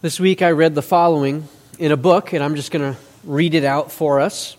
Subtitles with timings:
[0.00, 3.52] This week I read the following in a book, and I'm just going to read
[3.54, 4.56] it out for us.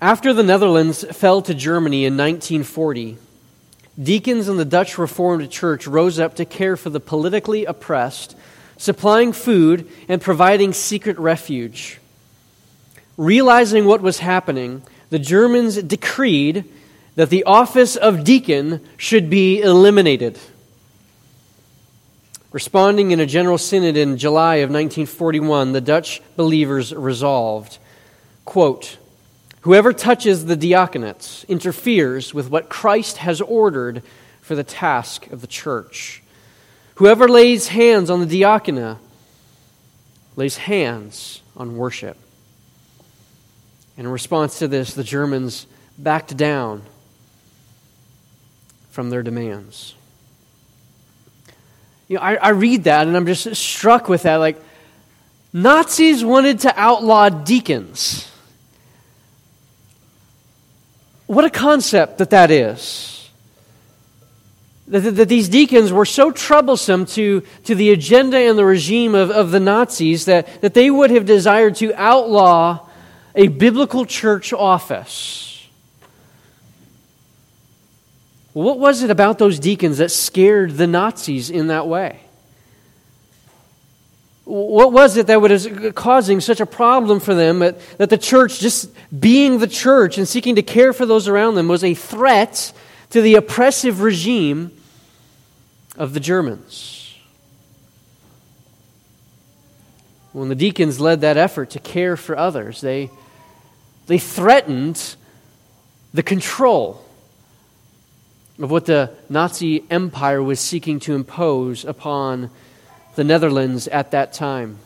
[0.00, 3.18] After the Netherlands fell to Germany in 1940,
[4.02, 8.34] deacons in the Dutch Reformed Church rose up to care for the politically oppressed,
[8.78, 12.00] supplying food and providing secret refuge.
[13.18, 14.80] Realizing what was happening,
[15.10, 16.64] the Germans decreed
[17.16, 20.38] that the office of deacon should be eliminated.
[22.50, 27.78] Responding in a general synod in July of 1941, the Dutch believers resolved,
[28.46, 28.96] quote,
[29.62, 34.02] Whoever touches the diaconate interferes with what Christ has ordered
[34.40, 36.22] for the task of the church.
[36.94, 38.96] Whoever lays hands on the diaconate
[40.36, 42.16] lays hands on worship.
[43.98, 45.66] And in response to this, the Germans
[45.98, 46.82] backed down
[48.90, 49.94] from their demands.
[52.08, 54.36] You know, I, I read that and I'm just struck with that.
[54.36, 54.60] Like,
[55.52, 58.30] Nazis wanted to outlaw deacons.
[61.26, 63.28] What a concept that that is.
[64.88, 69.14] That, that, that, these deacons were so troublesome to, to the agenda and the regime
[69.14, 72.88] of, of the Nazis that, that they would have desired to outlaw
[73.34, 75.57] a biblical church office.
[78.58, 82.18] What was it about those deacons that scared the Nazis in that way?
[84.46, 88.58] What was it that was causing such a problem for them that, that the church,
[88.58, 92.72] just being the church and seeking to care for those around them, was a threat
[93.10, 94.72] to the oppressive regime
[95.96, 97.14] of the Germans?
[100.32, 103.08] When the deacons led that effort to care for others, they,
[104.08, 105.14] they threatened
[106.12, 107.04] the control
[108.60, 112.50] of what the Nazi Empire was seeking to impose upon
[113.14, 114.78] the Netherlands at that time.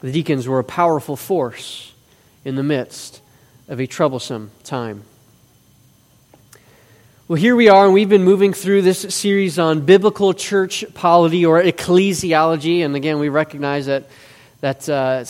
[0.00, 1.92] The deacons were a powerful force
[2.44, 3.20] in the midst
[3.66, 5.02] of a troublesome time.
[7.26, 11.44] Well, here we are, and we've been moving through this series on biblical church polity
[11.44, 12.84] or ecclesiology.
[12.84, 14.04] And again, we recognize that,
[14.60, 15.24] that uh,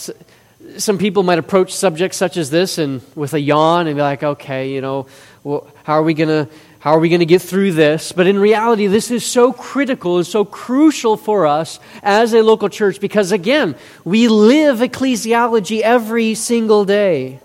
[0.77, 4.23] some people might approach subjects such as this and with a yawn and be like,
[4.23, 5.07] okay, you know,
[5.45, 8.13] well, how are we going to how are we going to get through this?
[8.13, 12.69] But in reality, this is so critical and so crucial for us as a local
[12.69, 13.75] church because, again,
[14.05, 17.41] we live ecclesiology every single day.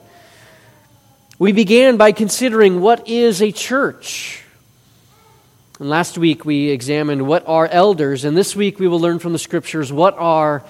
[1.39, 4.43] We began by considering what is a church.
[5.79, 9.33] And last week we examined what are elders, and this week we will learn from
[9.33, 10.63] the scriptures what are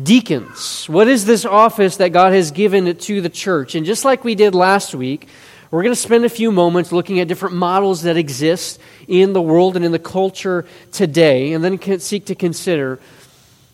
[0.00, 0.88] deacons.
[0.88, 3.74] What is this office that God has given to the church?
[3.74, 5.28] And just like we did last week,
[5.70, 9.40] we're going to spend a few moments looking at different models that exist in the
[9.40, 13.00] world and in the culture today, and then seek to consider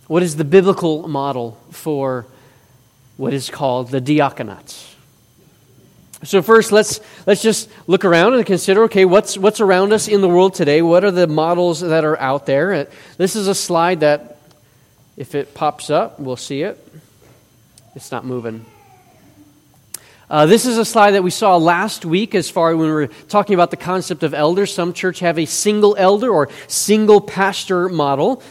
[0.06, 2.24] what is the biblical model for
[3.16, 4.86] what is called the diaconate.
[6.24, 8.84] So first, let's let's just look around and consider.
[8.84, 10.82] Okay, what's what's around us in the world today?
[10.82, 12.72] What are the models that are out there?
[12.72, 12.84] Uh,
[13.18, 14.37] this is a slide that,
[15.18, 16.78] if it pops up, we'll see it.
[17.96, 18.64] It's not moving.
[20.30, 23.06] Uh, this is a slide that we saw last week as far when we were
[23.28, 24.72] talking about the concept of elders.
[24.72, 28.44] Some church have a single elder or single pastor model.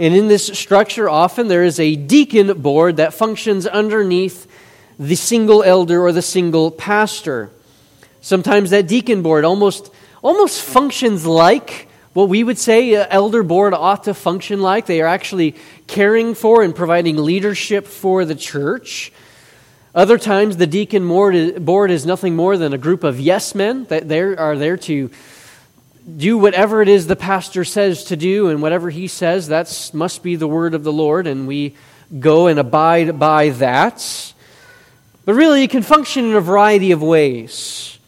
[0.00, 4.50] And in this structure, often there is a deacon board that functions underneath
[4.98, 7.52] the single elder or the single pastor.
[8.20, 9.92] Sometimes that deacon board almost,
[10.22, 14.86] almost functions like what we would say elder board ought to function like.
[14.86, 15.54] They are actually
[15.86, 19.12] caring for and providing leadership for the church.
[19.94, 24.08] Other times, the deacon board is nothing more than a group of yes men that
[24.08, 25.10] they are there to
[26.16, 30.22] do whatever it is the pastor says to do, and whatever he says, that must
[30.22, 31.76] be the word of the Lord, and we
[32.18, 34.32] go and abide by that.
[35.24, 37.98] But really, it can function in a variety of ways.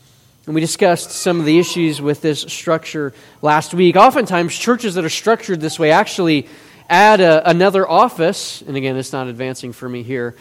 [0.46, 3.96] And we discussed some of the issues with this structure last week.
[3.96, 6.48] Oftentimes, churches that are structured this way actually
[6.90, 10.34] add a, another office, and again, it's not advancing for me here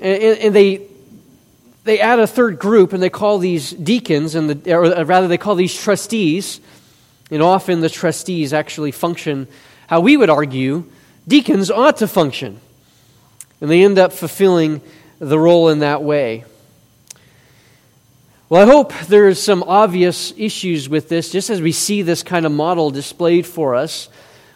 [0.00, 0.82] and, and they,
[1.84, 5.28] they add a third group and they call these deacons, and the, or uh, rather,
[5.28, 6.60] they call these trustees.
[7.30, 9.48] And often the trustees actually function
[9.86, 10.84] how we would argue
[11.26, 12.60] deacons ought to function.
[13.60, 14.82] And they end up fulfilling
[15.18, 16.44] the role in that way.
[18.54, 22.46] Well, I hope there's some obvious issues with this, just as we see this kind
[22.46, 24.08] of model displayed for us.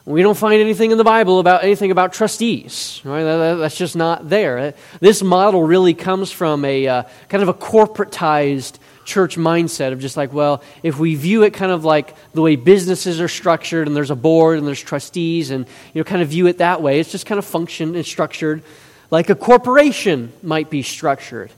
[0.04, 3.00] We don't find anything in the Bible about anything about trustees.
[3.02, 3.24] Right?
[3.24, 4.74] That's just not there.
[5.00, 10.16] This model really comes from a uh, kind of a corporatized church mindset of just
[10.16, 13.96] like, well, if we view it kind of like the way businesses are structured and
[13.96, 17.00] there's a board and there's trustees and, you know, kind of view it that way,
[17.00, 18.62] it's just kind of functioned and structured
[19.10, 21.50] like a corporation might be structured.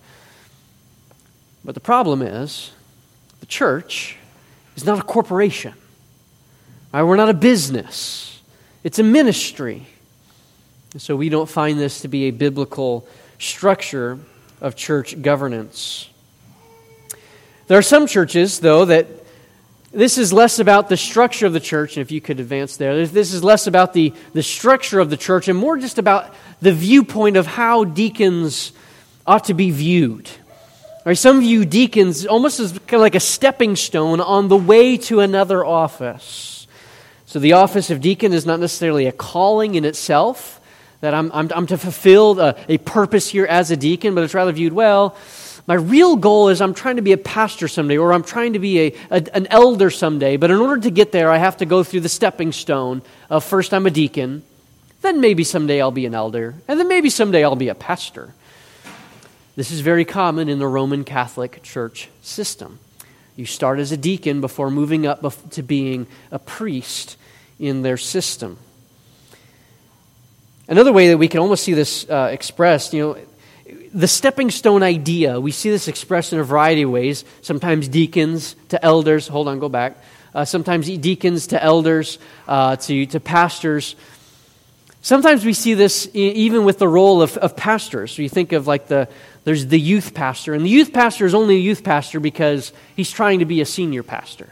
[1.65, 2.73] But the problem is,
[3.41, 4.17] the church
[4.77, 5.75] is not a corporation.
[6.93, 7.03] Right?
[7.03, 8.41] We're not a business,
[8.83, 9.87] it's a ministry.
[10.93, 13.07] And so we don't find this to be a biblical
[13.39, 14.19] structure
[14.61, 16.11] of church governance.
[17.69, 19.07] There are some churches, though, that
[19.93, 23.07] this is less about the structure of the church, and if you could advance there,
[23.07, 26.73] this is less about the, the structure of the church and more just about the
[26.73, 28.73] viewpoint of how deacons
[29.27, 30.29] ought to be viewed.
[31.03, 34.99] Right, some view deacons almost as kind of like a stepping stone on the way
[34.99, 36.67] to another office.
[37.25, 40.61] So the office of deacon is not necessarily a calling in itself,
[41.01, 44.35] that I'm, I'm, I'm to fulfill a, a purpose here as a deacon, but it's
[44.35, 45.17] rather viewed, well,
[45.67, 48.59] my real goal is I'm trying to be a pastor someday, or I'm trying to
[48.59, 50.37] be a, a, an elder someday.
[50.37, 53.01] But in order to get there, I have to go through the stepping stone
[53.31, 54.43] of first I'm a deacon,
[55.01, 58.35] then maybe someday I'll be an elder, and then maybe someday I'll be a pastor.
[59.61, 62.79] This is very common in the Roman Catholic Church system.
[63.37, 65.21] You start as a deacon before moving up
[65.51, 67.19] to being a priest
[67.59, 68.57] in their system.
[70.67, 73.19] Another way that we can almost see this uh, expressed, you know,
[73.93, 77.27] the stepping stone idea, we see this expressed in a variety of ways.
[77.43, 80.03] Sometimes deacons to elders, hold on, go back.
[80.35, 82.19] Uh, sometimes deacons to elders,
[82.49, 83.95] uh, to, to pastors.
[85.03, 88.13] Sometimes we see this even with the role of, of pastors.
[88.13, 89.09] So you think of like the,
[89.45, 93.11] there's the youth pastor, and the youth pastor is only a youth pastor because he's
[93.11, 94.51] trying to be a senior pastor.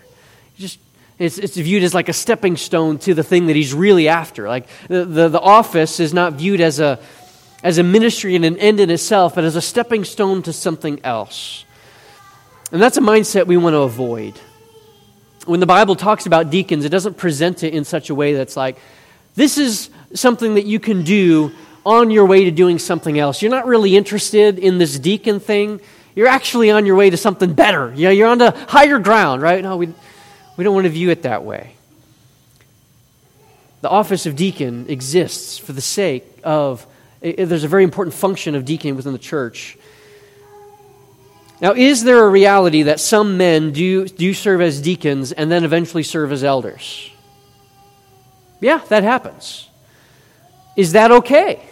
[0.57, 0.79] Just
[1.19, 4.49] it's, it's viewed as like a stepping stone to the thing that he's really after.
[4.49, 7.01] Like the, the, the office is not viewed as a,
[7.63, 11.01] as a ministry and an end in itself, but as a stepping stone to something
[11.05, 11.65] else.
[12.71, 14.39] And that's a mindset we want to avoid.
[15.45, 18.57] When the Bible talks about deacons, it doesn't present it in such a way that's
[18.57, 18.79] like,
[19.35, 21.53] this is something that you can do
[21.89, 23.41] on your way to doing something else.
[23.41, 25.81] You're not really interested in this deacon thing.
[26.15, 27.93] You're actually on your way to something better.
[27.95, 29.63] You know, you're on the higher ground, right?
[29.63, 29.95] No, we,
[30.57, 31.73] we don't want to view it that way.
[33.81, 36.87] The office of deacon exists for the sake of,
[37.23, 39.79] there's a very important function of deacon within the church.
[41.61, 45.65] Now, is there a reality that some men do, do serve as deacons and then
[45.65, 47.11] eventually serve as elders?
[48.61, 49.69] Yeah, that happens.
[50.77, 51.68] Is that okay?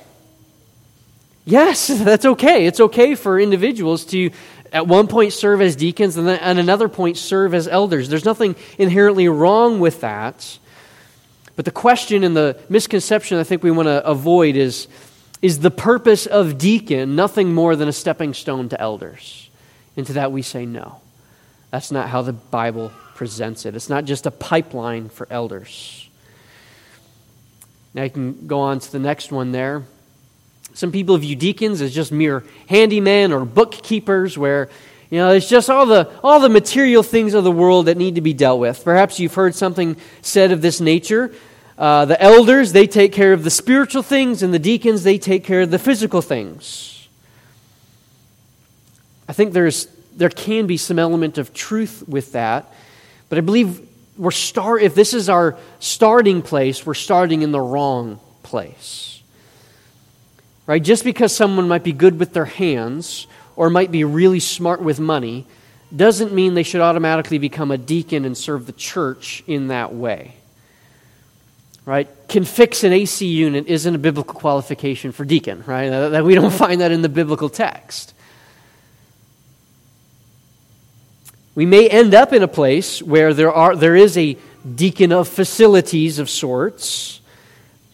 [1.46, 2.66] Yes, that's okay.
[2.66, 4.30] It's okay for individuals to,
[4.70, 8.10] at one point, serve as deacons and then at another point, serve as elders.
[8.10, 10.58] There's nothing inherently wrong with that.
[11.54, 14.88] But the question and the misconception I think we want to avoid is
[15.42, 19.48] is the purpose of deacon nothing more than a stepping stone to elders?
[19.96, 21.00] And to that we say no.
[21.70, 23.76] That's not how the Bible presents it.
[23.76, 26.08] It's not just a pipeline for elders.
[27.94, 29.84] Now you can go on to the next one there.
[30.76, 34.68] Some people view deacons as just mere handymen or bookkeepers, where
[35.08, 38.16] you know it's just all the all the material things of the world that need
[38.16, 38.84] to be dealt with.
[38.84, 41.32] Perhaps you've heard something said of this nature.
[41.78, 45.44] Uh, the elders they take care of the spiritual things, and the deacons they take
[45.44, 47.08] care of the physical things.
[49.26, 52.70] I think there's there can be some element of truth with that,
[53.30, 53.80] but I believe
[54.18, 59.15] we're start if this is our starting place, we're starting in the wrong place.
[60.66, 60.82] Right?
[60.82, 64.98] Just because someone might be good with their hands or might be really smart with
[64.98, 65.46] money
[65.94, 70.34] doesn't mean they should automatically become a deacon and serve the church in that way.
[71.84, 72.08] Right?
[72.28, 75.88] Can fix an AC unit isn't a biblical qualification for deacon, right?
[75.88, 78.12] That we don't find that in the biblical text.
[81.54, 84.36] We may end up in a place where there, are, there is a
[84.74, 87.20] deacon of facilities of sorts,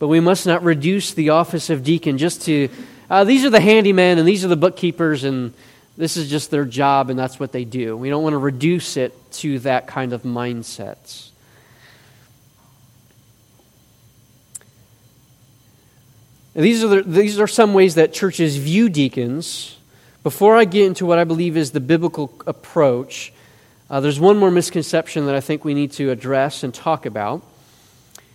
[0.02, 2.68] but we must not reduce the office of deacon just to,
[3.08, 5.54] uh, these are the handymen and these are the bookkeepers and
[5.96, 7.96] this is just their job and that's what they do.
[7.96, 11.30] We don't want to reduce it to that kind of mindset.
[16.54, 19.76] These are, the, these are some ways that churches view deacons.
[20.24, 23.32] Before I get into what I believe is the biblical approach,
[23.88, 27.44] uh, there's one more misconception that I think we need to address and talk about.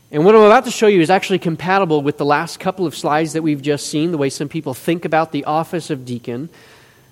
[0.09, 2.95] And what I'm about to show you is actually compatible with the last couple of
[2.95, 6.49] slides that we've just seen, the way some people think about the office of deacon,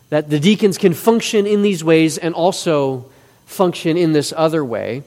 [0.10, 3.10] that the deacons can function in these ways and also
[3.46, 5.04] function in this other way.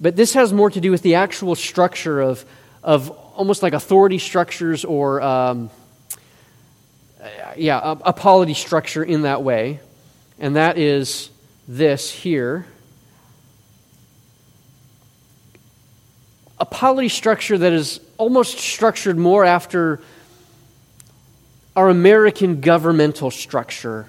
[0.00, 2.46] But this has more to do with the actual structure of,
[2.82, 5.70] of almost like authority structures or, um,
[7.54, 9.80] yeah, a, a polity structure in that way.
[10.38, 11.28] And that is
[11.66, 12.64] this here.
[16.70, 20.00] Polity structure that is almost structured more after
[21.76, 24.08] our American governmental structure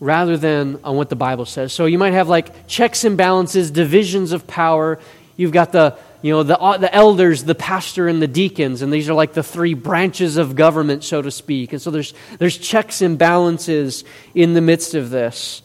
[0.00, 1.72] rather than on what the Bible says.
[1.72, 4.98] So you might have like checks and balances, divisions of power.
[5.36, 9.08] You've got the you know the, the elders the pastor and the deacons and these
[9.08, 13.02] are like the three branches of government so to speak and so there's there's checks
[13.02, 14.02] and balances
[14.34, 15.62] in the midst of this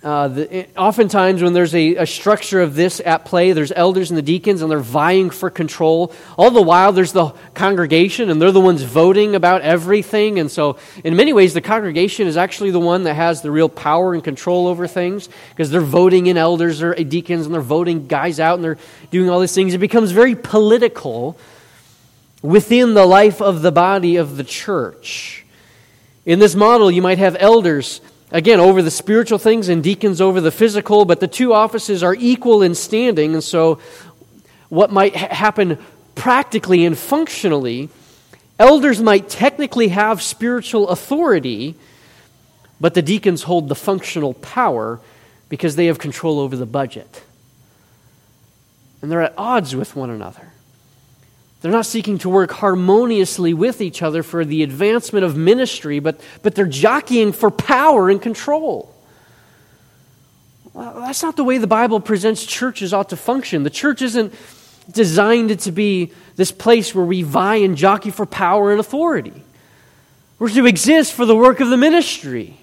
[0.00, 4.16] uh, the, oftentimes, when there's a, a, structure of this at play, there's elders and
[4.16, 6.12] the deacons, and they're vying for control.
[6.36, 10.38] All the while, there's the congregation, and they're the ones voting about everything.
[10.38, 13.68] And so, in many ways, the congregation is actually the one that has the real
[13.68, 18.06] power and control over things because they're voting in elders or deacons, and they're voting
[18.06, 18.78] guys out, and they're
[19.10, 19.74] doing all these things.
[19.74, 21.36] It becomes very political
[22.40, 25.44] within the life of the body of the church.
[26.24, 30.40] In this model, you might have elders again, over the spiritual things and deacons over
[30.40, 33.34] the physical, but the two offices are equal in standing.
[33.34, 33.80] And so,
[34.68, 35.78] what might ha- happen
[36.14, 37.88] practically and functionally,
[38.58, 41.74] elders might technically have spiritual authority,
[42.80, 45.00] but the deacons hold the functional power
[45.48, 47.22] because they have control over the budget.
[49.00, 50.47] And they're at odds with one another.
[51.60, 56.20] They're not seeking to work harmoniously with each other for the advancement of ministry, but,
[56.42, 58.94] but they're jockeying for power and control.
[60.72, 63.64] Well, that's not the way the Bible presents churches ought to function.
[63.64, 64.32] The church isn't
[64.88, 69.42] designed to be this place where we vie and jockey for power and authority.
[70.38, 72.56] We're to exist for the work of the ministry.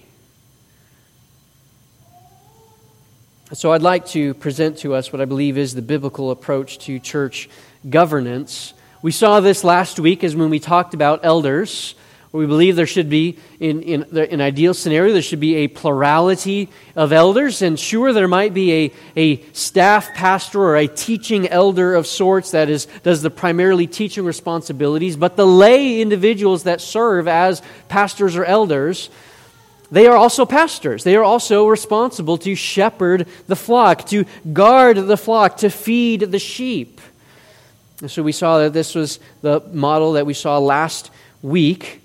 [3.52, 6.98] So I'd like to present to us what I believe is the biblical approach to
[6.98, 7.50] church
[7.88, 8.72] governance
[9.02, 11.94] we saw this last week as when we talked about elders.
[12.32, 16.68] We believe there should be, in, in, an ideal scenario, there should be a plurality
[16.94, 17.62] of elders.
[17.62, 22.50] And sure, there might be a, a staff pastor or a teaching elder of sorts
[22.50, 25.16] that is, does the primarily teaching responsibilities.
[25.16, 29.08] But the lay individuals that serve as pastors or elders,
[29.90, 31.04] they are also pastors.
[31.04, 36.38] They are also responsible to shepherd the flock, to guard the flock, to feed the
[36.38, 37.00] sheep.
[38.00, 41.10] And so we saw that this was the model that we saw last
[41.42, 42.02] week.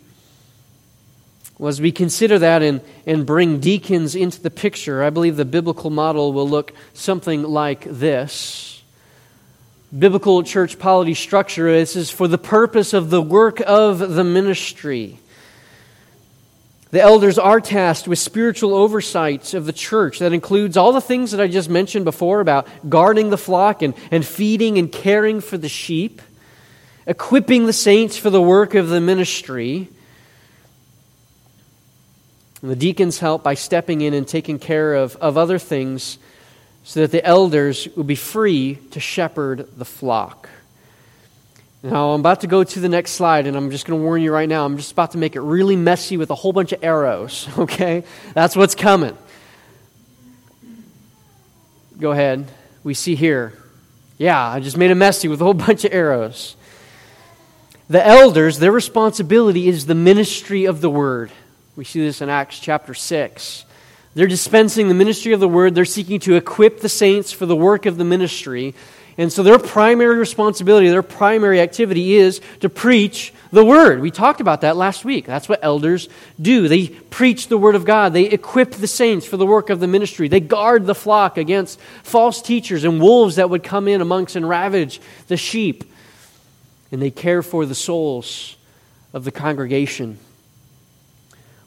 [1.57, 5.89] Was we consider that and, and bring deacons into the picture, I believe the biblical
[5.89, 8.81] model will look something like this.
[9.97, 15.19] Biblical church polity structure, this is for the purpose of the work of the ministry.
[16.91, 20.19] The elders are tasked with spiritual oversight of the church.
[20.19, 23.93] That includes all the things that I just mentioned before about guarding the flock and,
[24.11, 26.21] and feeding and caring for the sheep,
[27.07, 29.87] equipping the saints for the work of the ministry.
[32.61, 36.17] And the deacons help by stepping in and taking care of, of other things
[36.83, 40.49] so that the elders will be free to shepherd the flock.
[41.83, 44.21] Now, I'm about to go to the next slide, and I'm just going to warn
[44.21, 44.65] you right now.
[44.65, 48.03] I'm just about to make it really messy with a whole bunch of arrows, okay?
[48.33, 49.17] That's what's coming.
[51.99, 52.51] Go ahead.
[52.83, 53.53] We see here.
[54.19, 56.55] Yeah, I just made it messy with a whole bunch of arrows.
[57.89, 61.31] The elders, their responsibility is the ministry of the word.
[61.75, 63.65] We see this in Acts chapter 6.
[64.13, 67.55] They're dispensing the ministry of the word, they're seeking to equip the saints for the
[67.55, 68.75] work of the ministry.
[69.21, 74.01] And so their primary responsibility, their primary activity is to preach the word.
[74.01, 75.27] We talked about that last week.
[75.27, 76.09] That's what elders
[76.41, 76.67] do.
[76.67, 78.13] They preach the word of God.
[78.13, 80.27] They equip the saints for the work of the ministry.
[80.27, 84.49] They guard the flock against false teachers and wolves that would come in amongst and
[84.49, 85.83] ravage the sheep.
[86.91, 88.55] And they care for the souls
[89.13, 90.17] of the congregation.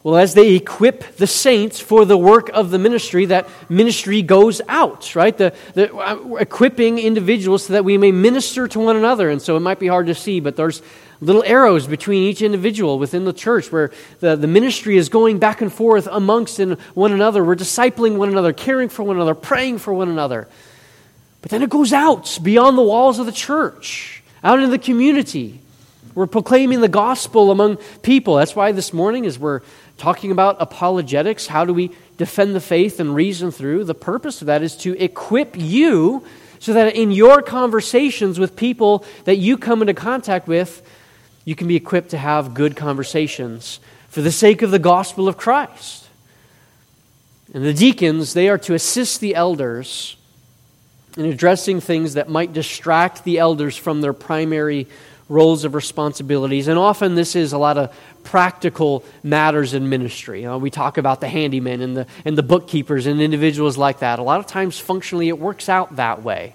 [0.05, 4.61] Well, as they equip the saints for the work of the ministry, that ministry goes
[4.69, 5.35] out, right?
[5.35, 9.31] The, the uh, equipping individuals so that we may minister to one another.
[9.31, 10.83] And so it might be hard to see, but there's
[11.23, 15.63] little arrows between each individual within the church where the, the ministry is going back
[15.63, 16.61] and forth amongst
[16.93, 17.43] one another.
[17.43, 20.49] We're discipling one another, caring for one another, praying for one another.
[21.41, 25.61] But then it goes out beyond the walls of the church, out into the community.
[26.15, 28.37] We're proclaiming the gospel among people.
[28.37, 29.63] That's why this morning, as we're
[29.99, 33.85] talking about apologetics, how do we defend the faith and reason through?
[33.85, 36.25] The purpose of that is to equip you
[36.59, 40.83] so that in your conversations with people that you come into contact with,
[41.45, 45.37] you can be equipped to have good conversations for the sake of the gospel of
[45.37, 46.09] Christ.
[47.53, 50.17] And the deacons, they are to assist the elders
[51.17, 54.89] in addressing things that might distract the elders from their primary
[55.29, 56.69] roles of responsibilities.
[56.69, 57.95] And often this is a lot of
[58.25, 60.41] practical matters in ministry.
[60.41, 64.01] You know, we talk about the handymen and the, and the bookkeepers and individuals like
[64.01, 64.19] that.
[64.19, 66.55] A lot of times, functionally, it works out that way.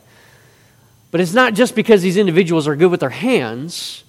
[1.11, 4.03] But it's not just because these individuals are good with their hands.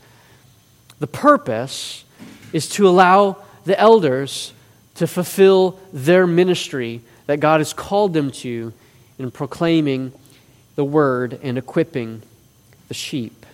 [0.99, 2.05] The purpose
[2.53, 4.53] is to allow the elders
[4.97, 8.73] to fulfill their ministry that God has called them to
[9.19, 10.13] in proclaiming
[10.75, 12.23] the word and equipping
[12.89, 13.47] the sheep.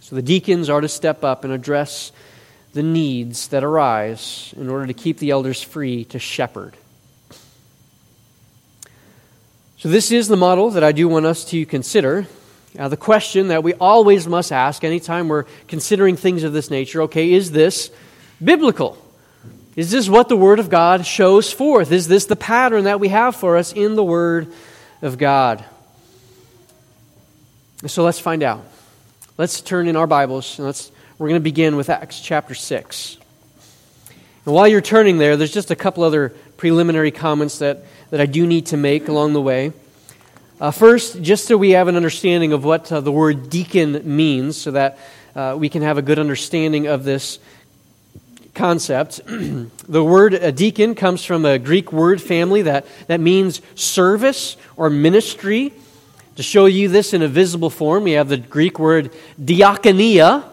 [0.00, 2.10] So the deacons are to step up and address
[2.72, 6.76] the needs that arise in order to keep the elders free to shepherd.
[9.78, 12.26] So, this is the model that I do want us to consider.
[12.74, 17.02] Now, the question that we always must ask anytime we're considering things of this nature
[17.02, 17.90] okay, is this
[18.42, 18.98] biblical?
[19.76, 21.92] Is this what the Word of God shows forth?
[21.92, 24.52] Is this the pattern that we have for us in the Word
[25.00, 25.64] of God?
[27.86, 28.62] So let's find out.
[29.38, 33.18] Let's turn in our Bibles and let's, we're going to begin with Acts chapter 6.
[34.46, 38.24] And while you're turning there, there's just a couple other preliminary comments that, that I
[38.24, 39.74] do need to make along the way.
[40.62, 44.56] Uh, first, just so we have an understanding of what uh, the word deacon means,
[44.56, 44.98] so that
[45.36, 47.38] uh, we can have a good understanding of this
[48.54, 49.20] concept.
[49.26, 54.88] the word a deacon comes from a Greek word family that, that means service or
[54.88, 55.74] ministry.
[56.36, 60.49] To show you this in a visible form, we have the Greek word diakonia,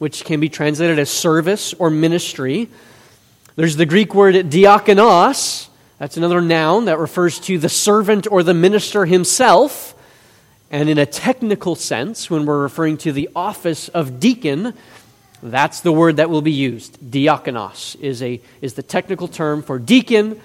[0.00, 2.70] which can be translated as service or ministry.
[3.54, 8.54] There's the Greek word diakonos, that's another noun that refers to the servant or the
[8.54, 9.94] minister himself.
[10.70, 14.72] And in a technical sense, when we're referring to the office of deacon,
[15.42, 16.98] that's the word that will be used.
[17.00, 20.40] Diakonos is, a, is the technical term for deacon,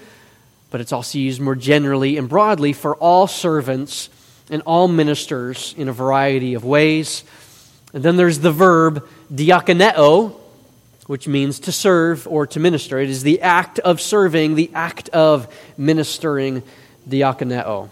[0.70, 4.10] but it's also used more generally and broadly for all servants
[4.50, 7.24] and all ministers in a variety of ways.
[7.94, 10.38] And then there's the verb diakoneo,
[11.06, 12.98] which means to serve or to minister.
[12.98, 16.62] It is the act of serving, the act of ministering,
[17.08, 17.88] diakoneo.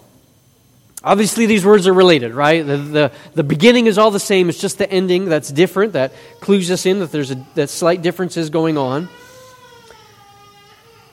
[1.05, 2.67] Obviously, these words are related, right?
[2.67, 6.15] The, the, the, beginning is all the same, it's just the ending that's different, that
[6.41, 9.11] clues us in that there's a, that slight differences going on.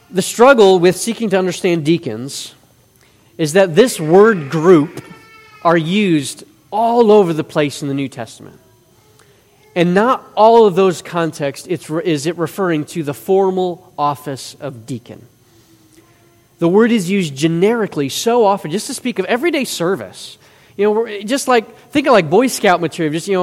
[0.10, 2.56] The struggle with seeking to understand deacons
[3.38, 5.04] is that this word group
[5.64, 8.60] are used all over the place in the New Testament.
[9.76, 15.26] And not all of those contexts is it referring to the formal office of deacon.
[16.60, 20.38] The word is used generically so often just to speak of everyday service.
[20.78, 23.34] You know, just like, think of like Boy Scout material, just, you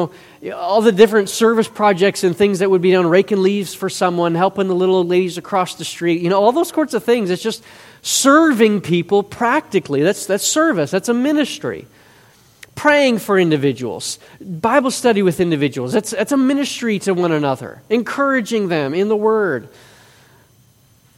[0.42, 3.90] know, all the different service projects and things that would be done, raking leaves for
[3.90, 7.30] someone, helping the little ladies across the street, you know, all those sorts of things.
[7.30, 7.62] It's just
[8.02, 10.02] serving people practically.
[10.02, 11.86] That's, that's service, that's a ministry.
[12.78, 18.68] Praying for individuals, Bible study with individuals, that's, that's a ministry to one another, encouraging
[18.68, 19.68] them in the Word.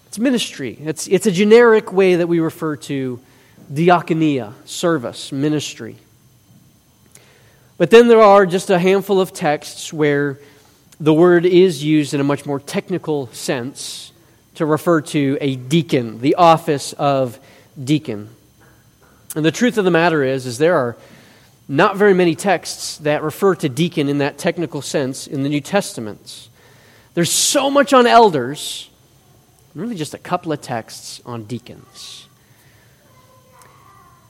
[0.09, 0.79] It's ministry.
[0.81, 3.21] It's, it's a generic way that we refer to
[3.71, 5.97] diakonia, service, ministry.
[7.77, 10.39] But then there are just a handful of texts where
[10.99, 14.13] the word is used in a much more technical sense
[14.55, 17.39] to refer to a deacon, the office of
[17.85, 18.31] deacon.
[19.37, 20.97] And the truth of the matter is, is there are
[21.71, 25.61] not very many texts that refer to deacon in that technical sense in the New
[25.61, 26.49] Testaments.
[27.15, 28.91] There's so much on elders
[29.75, 32.27] really just a couple of texts on deacons.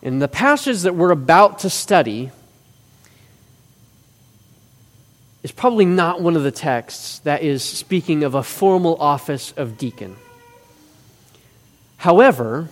[0.03, 2.31] In the passage that we're about to study
[5.43, 9.79] is probably not one of the texts that is speaking of a formal office of
[9.79, 10.17] deacon.
[11.97, 12.69] However,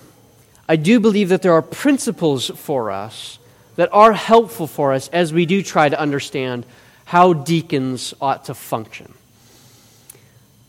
[0.68, 3.37] I do believe that there are principles for us
[3.78, 6.66] that are helpful for us as we do try to understand
[7.04, 9.14] how deacons ought to function.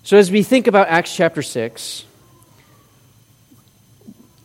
[0.04, 2.06] So, as we think about Acts chapter 6,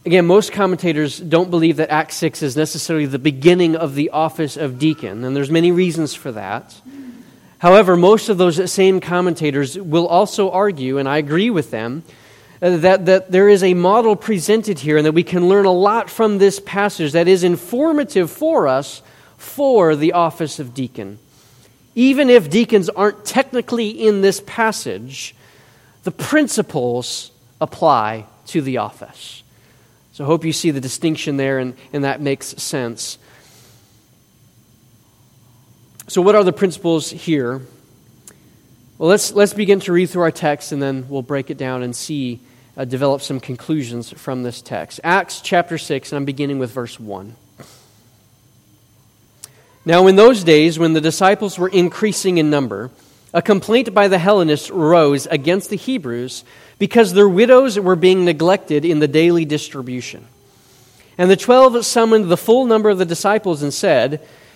[0.06, 4.56] again, most commentators don't believe that Acts 6 is necessarily the beginning of the office
[4.56, 6.74] of deacon, and there's many reasons for that.
[7.58, 12.02] However, most of those same commentators will also argue, and I agree with them,
[12.62, 15.72] Uh, that, that there is a model presented here and that we can learn a
[15.72, 19.02] lot from this passage that is informative for us
[19.36, 21.18] for the office of deacon.
[21.94, 25.34] Even if deacons aren't technically in this passage,
[26.04, 29.42] the principles apply to the office.
[30.12, 33.18] So I hope you see the distinction there and, and that makes sense.
[36.06, 37.62] So, what are the principles here?
[38.96, 41.82] Well, let's, let's begin to read through our text and then we'll break it down
[41.82, 42.38] and see,
[42.76, 45.00] uh, develop some conclusions from this text.
[45.02, 47.34] Acts chapter 6, and I'm beginning with verse 1.
[49.84, 52.92] Now, in those days, when the disciples were increasing in number,
[53.32, 56.44] a complaint by the Hellenists arose against the Hebrews
[56.78, 60.24] because their widows were being neglected in the daily distribution.
[61.18, 64.24] And the twelve summoned the full number of the disciples and said,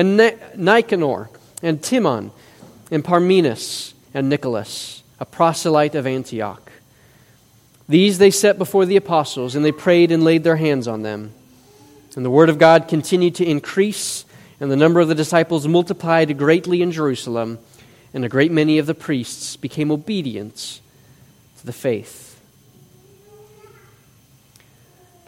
[0.00, 0.16] and
[0.56, 1.28] Nicanor,
[1.62, 2.30] and Timon,
[2.90, 6.72] and Parmenas, and Nicholas, a proselyte of Antioch.
[7.86, 11.32] These they set before the apostles, and they prayed and laid their hands on them.
[12.16, 14.24] And the word of God continued to increase,
[14.58, 17.58] and the number of the disciples multiplied greatly in Jerusalem,
[18.14, 20.80] and a great many of the priests became obedient
[21.58, 22.40] to the faith.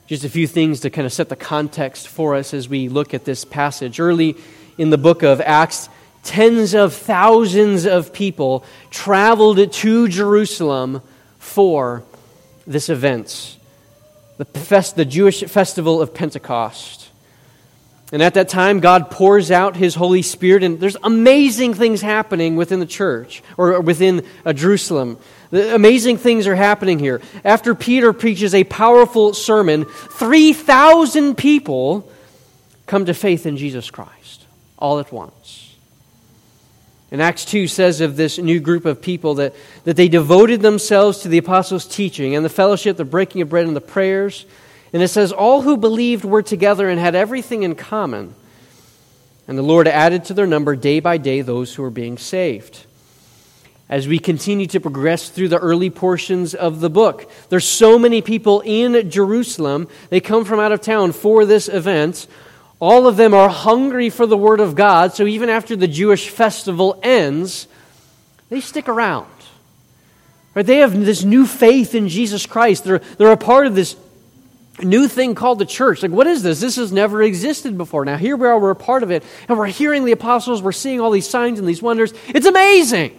[0.07, 3.15] Just a few things to kind of set the context for us as we look
[3.15, 4.01] at this passage.
[4.01, 4.37] Early
[4.79, 5.89] in the book of Acts,
[6.23, 11.03] tens of thousands of people traveled to Jerusalem
[11.39, 12.03] for
[12.67, 13.59] this event
[14.39, 17.11] the, fest, the Jewish festival of Pentecost.
[18.13, 22.57] And at that time, God pours out His Holy Spirit, and there's amazing things happening
[22.57, 25.17] within the church or within uh, Jerusalem.
[25.51, 27.23] The amazing things are happening here.
[27.45, 32.11] After Peter preaches a powerful sermon, 3,000 people
[32.87, 34.42] come to faith in Jesus Christ
[34.83, 35.77] all at once.
[37.13, 41.19] And Acts 2 says of this new group of people that, that they devoted themselves
[41.21, 44.45] to the apostles' teaching and the fellowship, the breaking of bread, and the prayers.
[44.93, 48.35] And it says, All who believed were together and had everything in common.
[49.47, 52.87] And the Lord added to their number day by day those who were being saved.
[53.89, 58.23] As we continue to progress through the early portions of the book, there's so many
[58.23, 59.87] people in Jerusalem.
[60.09, 62.27] They come from out of town for this event
[62.83, 66.31] all of them are hungry for the Word of God, so even after the Jewish
[66.31, 67.69] festival ends,
[68.49, 69.29] they stick around.
[70.53, 70.67] Right?
[70.67, 72.83] They have this new faith in Jesus Christ.
[72.83, 73.95] They're, they're a part of this
[74.83, 76.03] new thing called the church.
[76.03, 76.59] Like, what is this?
[76.59, 78.05] This has never existed before.
[78.05, 80.73] Now, here we are, we're a part of it, and we're hearing the apostles, we're
[80.73, 82.13] seeing all these signs and these wonders.
[82.31, 83.17] It's amazing!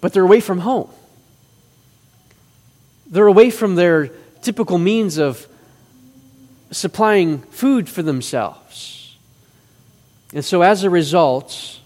[0.00, 0.90] But they're away from home.
[3.06, 4.08] They're away from their
[4.42, 5.46] typical means of
[6.70, 9.16] supplying food for themselves.
[10.34, 11.80] And so, as a result,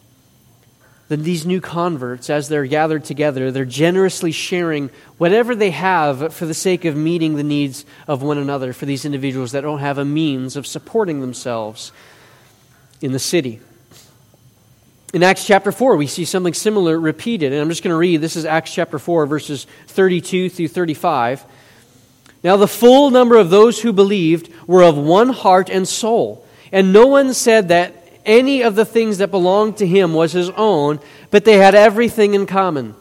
[1.09, 6.47] then these new converts, as they're gathered together, they're generously sharing whatever they have for
[6.47, 9.99] the sake of meeting the needs of one another for these individuals that don't have
[9.99, 11.93] a means of supporting themselves
[13.01, 13.61] in the city.
[15.13, 17.53] In Acts chapter 4, we see something similar repeated.
[17.53, 18.23] And I'm just going to read.
[18.23, 21.45] This is Acts chapter 4, verses 32 through 35.
[22.43, 26.45] Now, the full number of those who believed were of one heart and soul.
[26.73, 30.51] And no one said that any of the things that belonged to him was his
[30.51, 31.01] own,
[31.31, 32.95] but they had everything in common.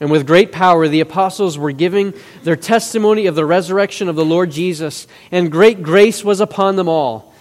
[0.00, 2.14] And with great power, the apostles were giving
[2.44, 6.88] their testimony of the resurrection of the Lord Jesus, and great grace was upon them
[6.88, 7.34] all.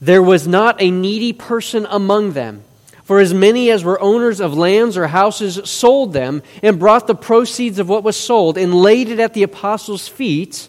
[0.00, 2.64] There was not a needy person among them.
[3.04, 7.14] For as many as were owners of lands or houses sold them and brought the
[7.14, 10.68] proceeds of what was sold and laid it at the apostles' feet,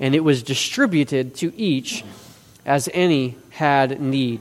[0.00, 2.04] and it was distributed to each
[2.66, 4.40] as any had need.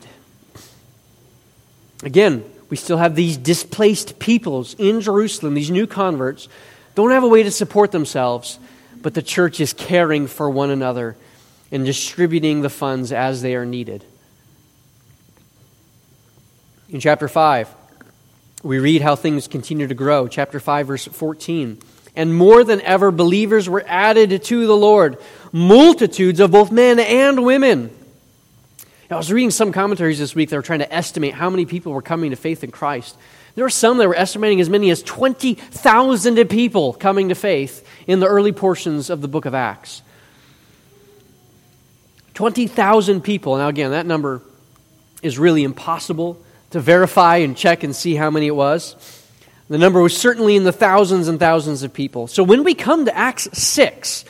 [2.03, 6.47] Again, we still have these displaced peoples in Jerusalem, these new converts,
[6.95, 8.60] don't have a way to support themselves,
[9.01, 11.15] but the church is caring for one another
[11.71, 14.03] and distributing the funds as they are needed.
[16.91, 17.73] In chapter 5,
[18.63, 20.27] we read how things continue to grow.
[20.27, 21.80] Chapter 5, verse 14.
[22.17, 25.17] And more than ever, believers were added to the Lord,
[25.54, 27.95] multitudes of both men and women.
[29.10, 31.93] I was reading some commentaries this week that were trying to estimate how many people
[31.93, 33.17] were coming to faith in Christ.
[33.56, 38.19] There were some that were estimating as many as 20,000 people coming to faith in
[38.19, 40.01] the early portions of the book of Acts.
[42.34, 43.58] 20,000 people.
[43.58, 44.41] Now, again, that number
[45.21, 48.95] is really impossible to verify and check and see how many it was.
[49.69, 52.27] The number was certainly in the thousands and thousands of people.
[52.27, 54.25] So when we come to Acts 6,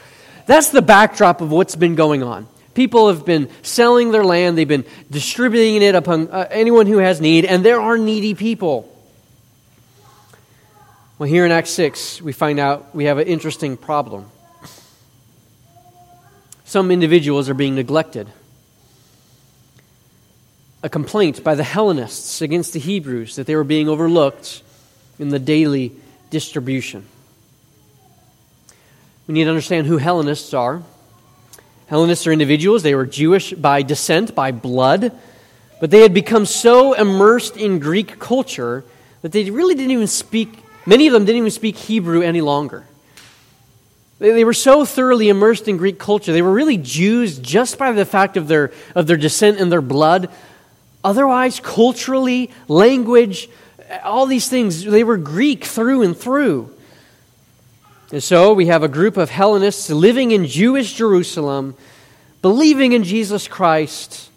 [0.45, 2.47] that's the backdrop of what's been going on.
[2.73, 7.19] People have been selling their land, they've been distributing it upon uh, anyone who has
[7.19, 8.87] need, and there are needy people.
[11.17, 14.29] Well, here in Acts 6, we find out we have an interesting problem.
[16.65, 18.29] Some individuals are being neglected.
[20.83, 24.63] A complaint by the Hellenists against the Hebrews that they were being overlooked
[25.19, 25.91] in the daily
[26.29, 27.05] distribution.
[29.27, 30.81] We need to understand who Hellenists are.
[31.87, 35.11] Hellenists are individuals, they were Jewish by descent, by blood,
[35.79, 38.85] but they had become so immersed in Greek culture
[39.21, 42.85] that they really didn't even speak, many of them didn't even speak Hebrew any longer.
[44.19, 46.31] They, were so thoroughly immersed in Greek culture.
[46.31, 49.81] They were really Jews just by the fact of their, of their descent and their
[49.81, 50.29] blood.
[51.03, 53.49] Otherwise, culturally, language,
[54.03, 56.73] all these things, they were Greek through and through.
[58.11, 61.75] And so we have a group of Hellenists living in Jewish Jerusalem,
[62.41, 64.29] believing in Jesus Christ,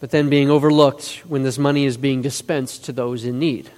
[0.00, 3.70] but then being overlooked when this money is being dispensed to those in need.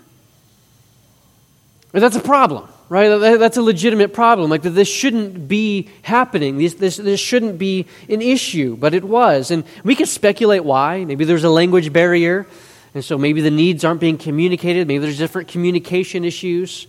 [1.93, 3.39] And that's a problem, right?
[3.39, 4.51] That's a legitimate problem.
[4.51, 6.59] Like this shouldn't be happening.
[6.59, 9.51] This, this, this shouldn't be an issue, but it was.
[9.51, 11.03] And we can speculate why.
[11.07, 12.47] Maybe there's a language barrier,
[12.93, 14.87] and so maybe the needs aren't being communicated.
[14.87, 16.87] Maybe there's different communication issues.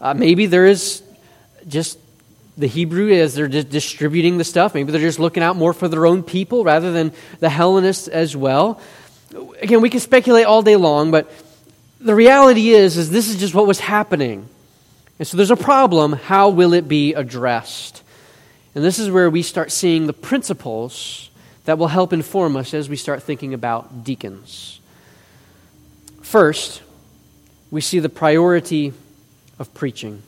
[0.00, 1.02] Uh, maybe there is
[1.66, 1.98] just
[2.56, 4.72] the Hebrew as they're distributing the stuff.
[4.72, 7.10] Maybe they're just looking out more for their own people rather than
[7.40, 8.80] the Hellenists as well.
[9.60, 11.28] Again, we can speculate all day long, but
[12.00, 14.48] the reality is, is this is just what was happening.
[15.20, 16.14] And so there's a problem.
[16.14, 18.02] How will it be addressed?
[18.74, 21.28] And this is where we start seeing the principles
[21.66, 24.80] that will help inform us as we start thinking about deacons.
[26.22, 26.80] First,
[27.70, 28.94] we see the priority
[29.58, 30.22] of preaching.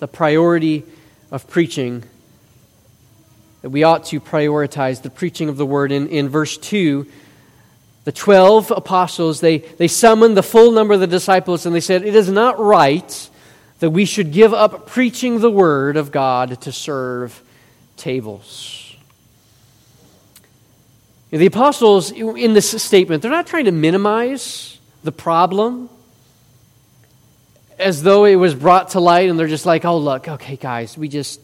[0.00, 0.84] The priority
[1.30, 2.04] of preaching.
[3.62, 5.92] That we ought to prioritize the preaching of the word.
[5.92, 7.06] In, in verse 2,
[8.04, 12.02] the 12 apostles, they, they summoned the full number of the disciples and they said,
[12.02, 13.28] It is not right
[13.80, 17.42] that we should give up preaching the word of God to serve
[17.96, 18.96] tables.
[21.30, 25.88] The apostles, in this statement, they're not trying to minimize the problem
[27.78, 30.98] as though it was brought to light and they're just like, oh, look, okay, guys,
[30.98, 31.40] we just,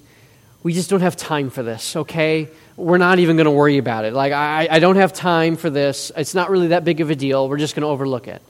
[0.62, 2.49] we just don't have time for this, okay?
[2.76, 4.12] We're not even going to worry about it.
[4.12, 6.12] Like, I, I don't have time for this.
[6.16, 7.48] It's not really that big of a deal.
[7.48, 8.42] We're just going to overlook it.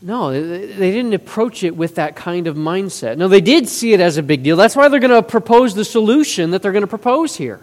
[0.00, 3.16] No, they didn't approach it with that kind of mindset.
[3.16, 4.56] No, they did see it as a big deal.
[4.56, 7.60] That's why they're going to propose the solution that they're going to propose here.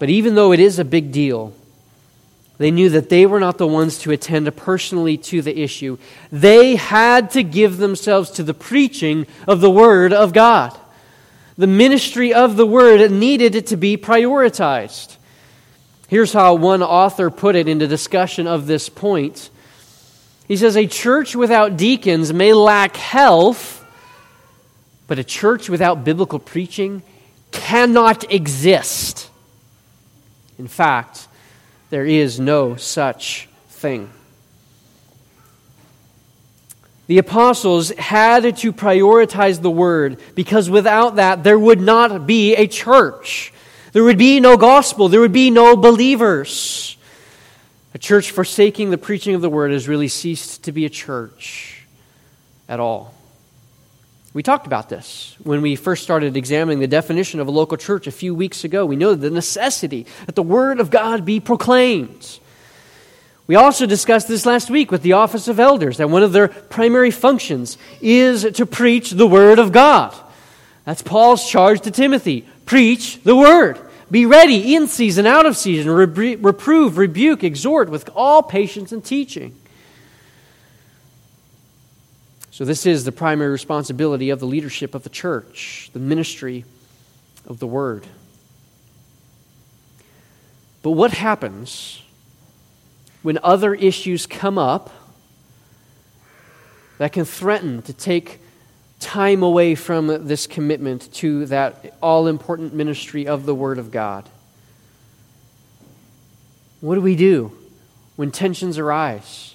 [0.00, 1.52] But even though it is a big deal,
[2.58, 5.98] they knew that they were not the ones to attend personally to the issue.
[6.32, 10.76] They had to give themselves to the preaching of the Word of God
[11.56, 15.16] the ministry of the word needed to be prioritized.
[16.08, 19.50] Here's how one author put it in the discussion of this point.
[20.46, 23.84] He says, A church without deacons may lack health,
[25.06, 27.02] but a church without biblical preaching
[27.50, 29.30] cannot exist.
[30.58, 31.28] In fact,
[31.90, 34.10] there is no such thing.
[37.06, 42.66] The apostles had to prioritize the word because without that, there would not be a
[42.66, 43.52] church.
[43.92, 45.08] There would be no gospel.
[45.08, 46.96] There would be no believers.
[47.92, 51.84] A church forsaking the preaching of the word has really ceased to be a church
[52.68, 53.14] at all.
[54.32, 58.08] We talked about this when we first started examining the definition of a local church
[58.08, 58.84] a few weeks ago.
[58.84, 62.40] We know the necessity that the word of God be proclaimed.
[63.46, 66.48] We also discussed this last week with the office of elders, that one of their
[66.48, 70.14] primary functions is to preach the Word of God.
[70.84, 73.78] That's Paul's charge to Timothy preach the Word.
[74.10, 79.54] Be ready in season, out of season, reprove, rebuke, exhort with all patience and teaching.
[82.50, 86.64] So, this is the primary responsibility of the leadership of the church, the ministry
[87.46, 88.06] of the Word.
[90.82, 92.03] But what happens
[93.24, 94.90] when other issues come up
[96.98, 98.38] that can threaten to take
[99.00, 104.28] time away from this commitment to that all important ministry of the Word of God.
[106.82, 107.56] What do we do
[108.16, 109.54] when tensions arise?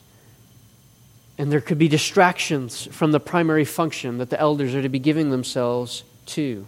[1.37, 4.97] And there could be distractions from the primary function that the elders are to be
[4.97, 6.65] giving themselves to.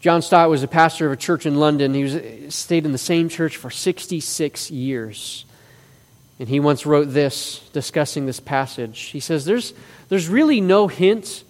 [0.00, 1.92] John Stott was a pastor of a church in London.
[1.92, 5.44] He was, stayed in the same church for 66 years.
[6.38, 8.98] And he once wrote this, discussing this passage.
[8.98, 9.74] He says, There's,
[10.08, 11.44] there's really no hint,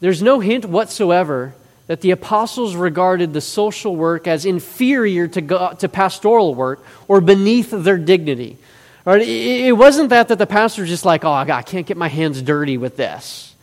[0.00, 1.54] there's no hint whatsoever
[1.86, 7.70] that the apostles regarded the social work as inferior to, to pastoral work or beneath
[7.70, 8.58] their dignity.
[9.06, 9.22] Right?
[9.22, 12.08] It, it wasn't that that the pastor was just like, oh, I can't get my
[12.08, 13.54] hands dirty with this.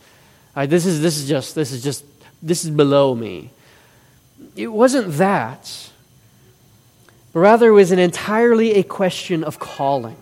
[0.54, 2.04] Right, this, is, this, is just, this is just,
[2.42, 3.50] this is below me.
[4.56, 5.90] It wasn't that,
[7.32, 10.16] but rather it was an entirely a question of calling.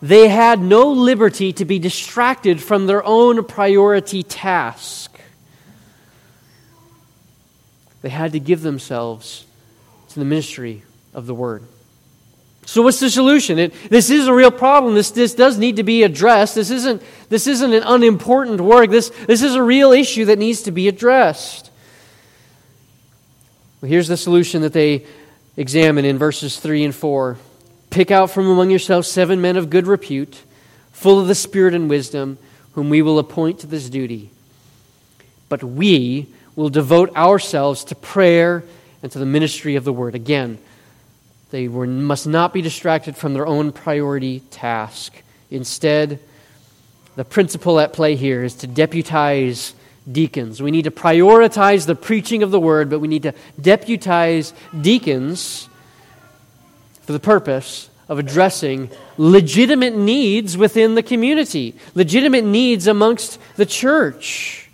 [0.00, 5.18] They had no liberty to be distracted from their own priority task.
[8.02, 9.44] They had to give themselves
[10.10, 10.82] to the ministry
[11.14, 11.64] of the word.
[12.64, 13.58] So, what's the solution?
[13.58, 14.94] It, this is a real problem.
[14.94, 16.54] This, this does need to be addressed.
[16.54, 18.90] This isn't, this isn't an unimportant work.
[18.90, 21.67] This, this is a real issue that needs to be addressed.
[23.80, 25.04] Well, here's the solution that they
[25.56, 27.38] examine in verses 3 and 4
[27.90, 30.42] Pick out from among yourselves seven men of good repute,
[30.92, 32.36] full of the Spirit and wisdom,
[32.72, 34.30] whom we will appoint to this duty.
[35.48, 38.62] But we will devote ourselves to prayer
[39.02, 40.14] and to the ministry of the word.
[40.14, 40.58] Again,
[41.50, 45.22] they were, must not be distracted from their own priority task.
[45.50, 46.20] Instead,
[47.16, 49.72] the principle at play here is to deputize
[50.10, 50.62] deacons.
[50.62, 55.68] We need to prioritize the preaching of the word, but we need to deputize deacons
[57.02, 64.68] for the purpose of addressing legitimate needs within the community, legitimate needs amongst the church.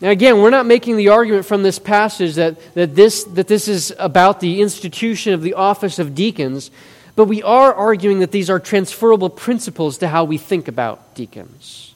[0.00, 3.68] Now, again, we're not making the argument from this passage that, that, this, that this
[3.68, 6.70] is about the institution of the office of deacons,
[7.16, 11.94] but we are arguing that these are transferable principles to how we think about deacons.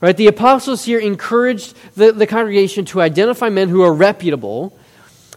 [0.00, 0.16] Right?
[0.16, 4.76] The apostles here encouraged the, the congregation to identify men who are reputable,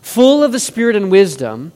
[0.01, 1.71] full of the Spirit and wisdom,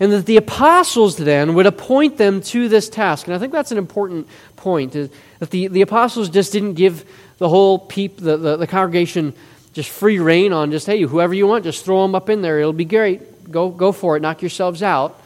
[0.00, 3.26] and that the apostles then would appoint them to this task.
[3.26, 7.04] And I think that's an important point, that the, the apostles just didn't give
[7.38, 9.34] the whole peep, the, the, the congregation
[9.72, 12.60] just free reign on just, hey, whoever you want, just throw them up in there.
[12.60, 13.50] It'll be great.
[13.50, 14.20] Go, go for it.
[14.20, 15.20] Knock yourselves out.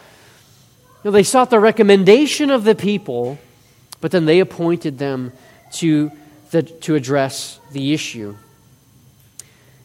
[1.08, 3.38] You they sought the recommendation of the people,
[4.02, 5.32] but then they appointed them
[5.72, 6.12] to,
[6.50, 8.36] the, to address the issue.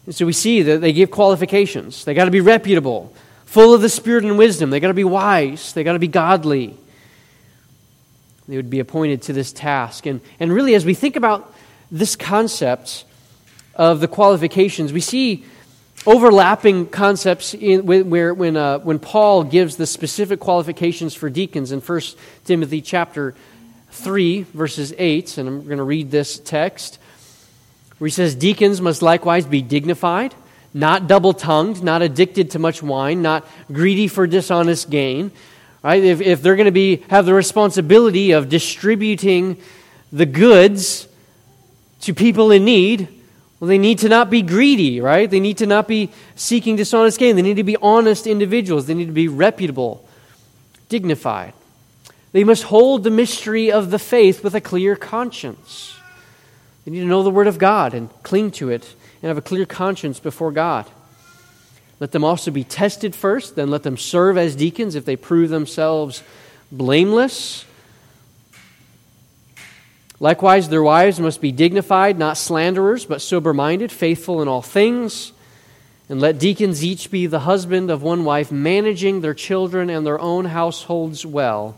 [0.04, 2.04] And so we see that they give qualifications.
[2.04, 3.14] They got to be reputable,
[3.46, 4.68] full of the spirit and wisdom.
[4.68, 5.72] They got to be wise.
[5.72, 6.76] They got to be godly.
[8.46, 10.04] They would be appointed to this task.
[10.04, 11.54] And, and really, as we think about
[11.90, 13.06] this concept,
[13.76, 15.44] of the qualifications, we see
[16.06, 21.80] overlapping concepts in, where when, uh, when Paul gives the specific qualifications for deacons in
[21.80, 22.00] 1
[22.44, 23.34] Timothy chapter
[23.90, 26.98] 3, verses 8, and I'm going to read this text,
[27.98, 30.34] where he says, Deacons must likewise be dignified,
[30.74, 35.30] not double tongued, not addicted to much wine, not greedy for dishonest gain.
[35.82, 36.02] Right?
[36.02, 39.58] If, if they're going to be, have the responsibility of distributing
[40.12, 41.06] the goods
[42.00, 43.08] to people in need,
[43.60, 45.30] well, they need to not be greedy, right?
[45.30, 47.36] They need to not be seeking dishonest gain.
[47.36, 48.86] They need to be honest individuals.
[48.86, 50.06] They need to be reputable,
[50.88, 51.52] dignified.
[52.32, 55.96] They must hold the mystery of the faith with a clear conscience.
[56.84, 59.42] They need to know the Word of God and cling to it and have a
[59.42, 60.86] clear conscience before God.
[62.00, 65.48] Let them also be tested first, then let them serve as deacons if they prove
[65.48, 66.22] themselves
[66.72, 67.64] blameless
[70.20, 75.32] Likewise, their wives must be dignified, not slanderers, but sober minded, faithful in all things.
[76.08, 80.20] And let deacons each be the husband of one wife, managing their children and their
[80.20, 81.76] own households well.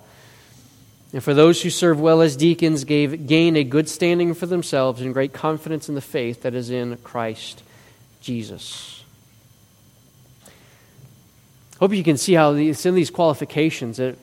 [1.13, 5.01] And for those who serve well as deacons, gave, gain a good standing for themselves
[5.01, 7.63] and great confidence in the faith that is in Christ
[8.21, 9.05] Jesus.
[11.79, 14.17] Hope you can see how it's in these qualifications that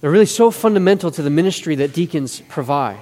[0.00, 3.00] they're really so fundamental to the ministry that deacons provide.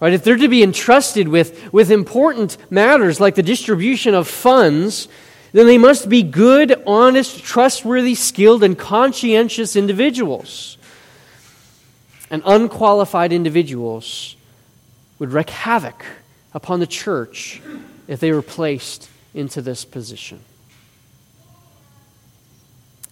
[0.00, 0.14] Right?
[0.14, 5.08] If they're to be entrusted with, with important matters like the distribution of funds,
[5.52, 10.78] then they must be good, honest, trustworthy, skilled, and conscientious individuals.
[12.30, 14.36] And unqualified individuals
[15.18, 16.04] would wreak havoc
[16.54, 17.60] upon the church
[18.08, 20.40] if they were placed into this position.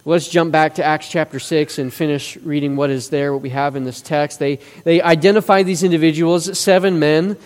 [0.09, 3.51] Let's jump back to Acts chapter 6 and finish reading what is there, what we
[3.51, 4.39] have in this text.
[4.39, 7.37] They, they identify these individuals, seven men.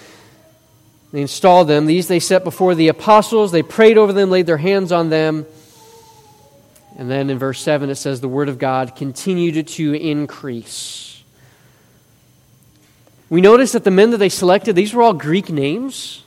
[1.10, 1.86] They installed them.
[1.86, 3.50] These they set before the apostles.
[3.50, 5.44] They prayed over them, laid their hands on them.
[6.96, 11.20] And then in verse 7, it says, The word of God continued to increase.
[13.28, 16.22] We notice that the men that they selected, these were all Greek names,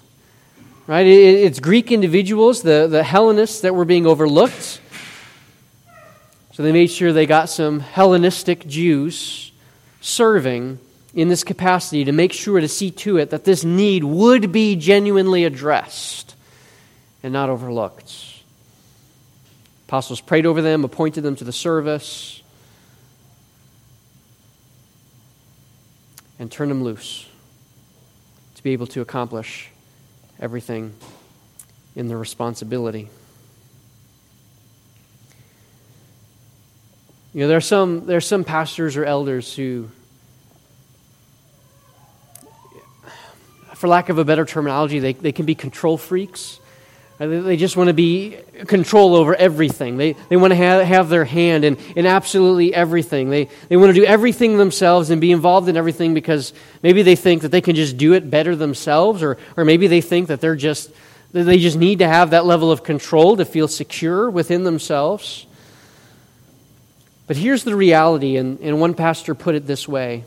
[0.86, 1.08] right?
[1.08, 4.82] It's Greek individuals, the, the Hellenists that were being overlooked.
[6.56, 9.52] So they made sure they got some Hellenistic Jews
[10.00, 10.80] serving
[11.14, 14.78] in this capacity to make sure to see to it that this need would be
[14.78, 16.34] genuinely addressed
[17.22, 18.10] and not overlooked.
[19.90, 22.42] Apostles prayed over them, appointed them to the service,
[26.40, 27.28] and turned them loose
[28.56, 29.72] to be able to accomplish
[30.40, 30.94] everything
[31.98, 33.10] in their responsibility.
[37.36, 39.90] You know, there are some, there are some pastors or elders who,
[43.74, 46.62] for lack of a better terminology, they, they can be control freaks.
[47.20, 49.98] Uh, they just want to be control over everything.
[49.98, 53.30] They, they want to have, have their hand in, in absolutely everything.
[53.30, 57.18] They, they want to do everything themselves and be involved in everything because maybe they
[57.18, 60.40] think that they can just do it better themselves, or, or maybe they think that
[60.40, 60.90] they're just,
[61.34, 65.48] they just need to have that level of control to feel secure within themselves.
[67.28, 70.24] But here's the reality, and, and one pastor put it this way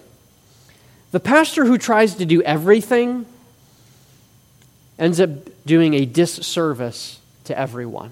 [1.12, 3.26] The pastor who tries to do everything
[4.98, 5.30] ends up
[5.64, 8.10] doing a disservice to everyone.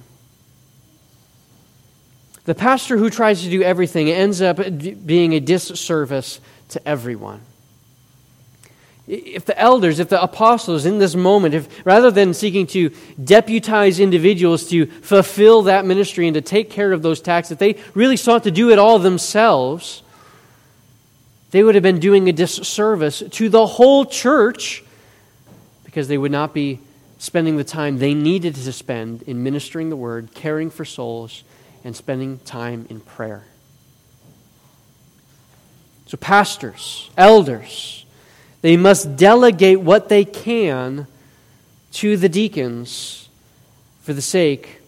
[2.44, 4.58] The pastor who tries to do everything ends up
[5.04, 7.40] being a disservice to everyone
[9.06, 12.90] if the elders, if the apostles in this moment, if rather than seeking to
[13.22, 17.76] deputize individuals to fulfill that ministry and to take care of those tasks, if they
[17.94, 20.02] really sought to do it all themselves,
[21.52, 24.82] they would have been doing a disservice to the whole church
[25.84, 26.80] because they would not be
[27.18, 31.44] spending the time they needed to spend in ministering the word, caring for souls,
[31.84, 33.44] and spending time in prayer.
[36.06, 38.05] So, pastors, elders,
[38.62, 41.06] they must delegate what they can
[41.92, 43.28] to the deacons
[44.02, 44.80] for the sake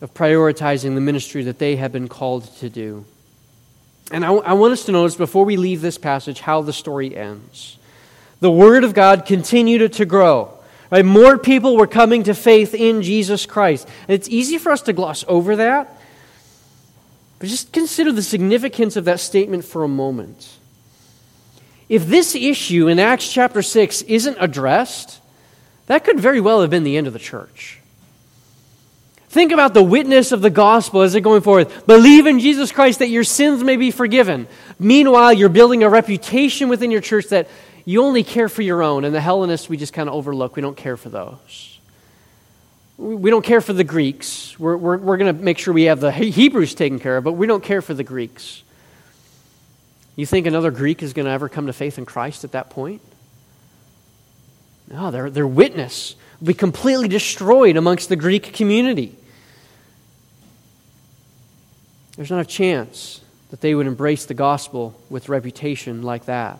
[0.00, 3.04] of prioritizing the ministry that they have been called to do.
[4.10, 7.16] And I, I, want us to notice before we leave this passage how the story
[7.16, 7.76] ends.
[8.40, 10.52] The Word of God continued to grow.
[10.90, 11.04] Right?
[11.04, 13.88] More people were coming to faith in Jesus Christ.
[14.06, 16.00] And it's easy for us to gloss over that.
[17.38, 20.56] But just consider the significance of that statement for a moment.
[21.88, 25.20] If this issue in Acts chapter 6 isn't addressed,
[25.86, 27.80] that could very well have been the end of the church.
[29.28, 31.70] Think about the witness of the gospel as they're going forward.
[31.86, 34.48] Believe in Jesus Christ that your sins may be forgiven.
[34.78, 37.48] Meanwhile, you're building a reputation within your church that
[37.84, 40.56] you only care for your own, and the Hellenists we just kind of overlook.
[40.56, 41.78] We don't care for those.
[42.98, 44.58] We don't care for the Greeks.
[44.58, 47.32] We're, we're, we're going to make sure we have the Hebrews taken care of, but
[47.32, 48.62] we don't care for the Greeks.
[50.16, 52.70] You think another Greek is going to ever come to faith in Christ at that
[52.70, 53.02] point?
[54.90, 59.14] No, their, their witness will be completely destroyed amongst the Greek community.
[62.16, 66.58] There's not a chance that they would embrace the gospel with reputation like that.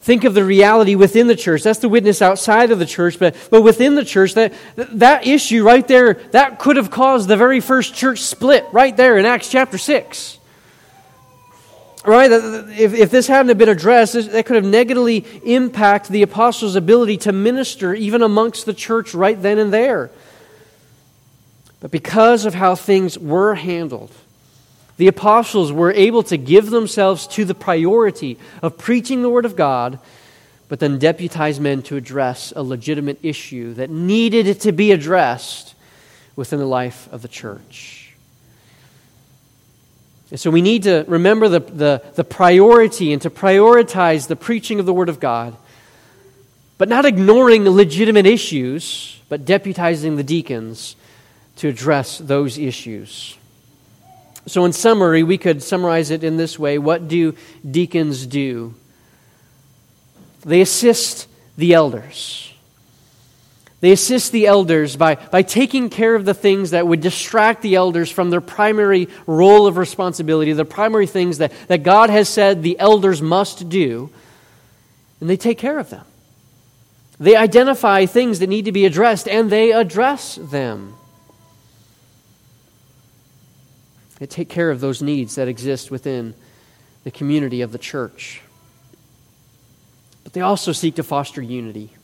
[0.00, 1.62] Think of the reality within the church.
[1.62, 5.64] That's the witness outside of the church, but, but within the church, that, that issue
[5.64, 9.50] right there, that could have caused the very first church split right there in Acts
[9.50, 10.38] chapter 6
[12.06, 12.30] right?
[12.30, 17.18] If, if this hadn't have been addressed, that could have negatively impacted the apostles' ability
[17.18, 20.10] to minister even amongst the church right then and there.
[21.80, 24.10] But because of how things were handled,
[24.96, 29.56] the apostles were able to give themselves to the priority of preaching the Word of
[29.56, 29.98] God,
[30.68, 35.74] but then deputize men to address a legitimate issue that needed to be addressed
[36.34, 38.05] within the life of the church.
[40.30, 44.80] And so we need to remember the, the, the priority and to prioritize the preaching
[44.80, 45.56] of the Word of God,
[46.78, 50.96] but not ignoring legitimate issues, but deputizing the deacons
[51.56, 53.36] to address those issues.
[54.46, 57.34] So, in summary, we could summarize it in this way What do
[57.68, 58.74] deacons do?
[60.42, 62.52] They assist the elders.
[63.80, 67.74] They assist the elders by, by taking care of the things that would distract the
[67.74, 72.62] elders from their primary role of responsibility, the primary things that, that God has said
[72.62, 74.10] the elders must do,
[75.20, 76.04] and they take care of them.
[77.18, 80.94] They identify things that need to be addressed, and they address them.
[84.18, 86.34] They take care of those needs that exist within
[87.04, 88.40] the community of the church.
[90.24, 91.95] But they also seek to foster unity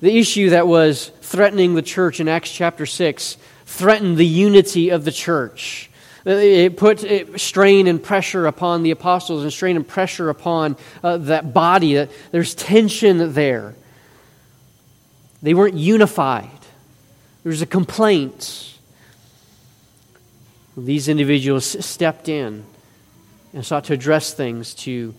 [0.00, 3.36] the issue that was threatening the church in Acts chapter 6
[3.66, 5.90] threatened the unity of the church.
[6.24, 11.54] It put strain and pressure upon the apostles and strain and pressure upon uh, that
[11.54, 12.06] body.
[12.30, 13.74] There's tension there.
[15.42, 16.50] They weren't unified.
[17.42, 18.76] There was a complaint.
[20.76, 22.64] These individuals stepped in
[23.52, 25.14] and sought to address things to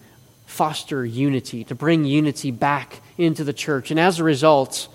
[0.46, 3.92] foster unity, to bring unity back into the church.
[3.92, 4.88] And as a result,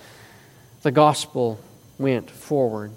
[0.83, 1.61] the gospel
[1.99, 2.91] went forward.